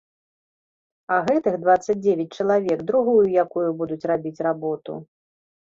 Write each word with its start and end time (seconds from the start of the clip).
А 1.15 1.19
гэтых 1.27 1.59
дваццаць 1.65 1.97
дзевяць 2.07 2.35
чалавек 2.41 2.79
другую 2.91 3.19
якую 3.45 3.69
будуць 3.85 4.03
рабіць 4.15 4.37
работу. 4.51 5.03